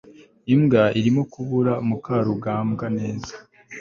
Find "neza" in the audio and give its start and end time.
2.97-3.33